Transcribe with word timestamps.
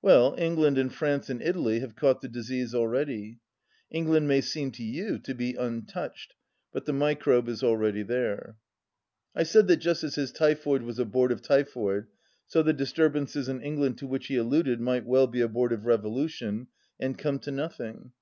Well, 0.00 0.34
England 0.38 0.78
and 0.78 0.90
France 0.90 1.28
and 1.28 1.42
Italy 1.42 1.80
have 1.80 1.96
caught 1.96 2.22
the 2.22 2.30
disease 2.30 2.74
al 2.74 2.86
ready. 2.86 3.40
England 3.90 4.26
may 4.26 4.40
seem 4.40 4.70
to 4.70 4.82
you 4.82 5.18
to 5.18 5.34
be 5.34 5.54
un 5.54 5.84
touched, 5.84 6.34
but 6.72 6.86
the 6.86 6.94
microbe 6.94 7.46
is 7.46 7.62
already 7.62 8.02
there." 8.02 8.56
I 9.34 9.42
said 9.42 9.66
that 9.66 9.76
just 9.76 10.02
as 10.02 10.14
his 10.14 10.32
typhoid 10.32 10.80
was 10.80 10.98
abortive 10.98 11.42
ty 11.42 11.62
phoid, 11.62 12.06
so 12.46 12.62
the 12.62 12.72
disturbances 12.72 13.50
in 13.50 13.60
England 13.60 13.98
to 13.98 14.06
which 14.06 14.28
he 14.28 14.36
alluded 14.38 14.80
might 14.80 15.04
well 15.04 15.26
be 15.26 15.42
abortive 15.42 15.84
revolution, 15.84 16.68
and 16.98 17.18
come 17.18 17.38
to 17.40 17.50
nothing. 17.50 18.12